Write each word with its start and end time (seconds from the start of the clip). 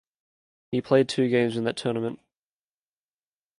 He 0.71 0.81
played 0.81 1.07
two 1.07 1.29
games 1.29 1.55
in 1.55 1.63
that 1.65 1.77
tournament. 1.77 2.19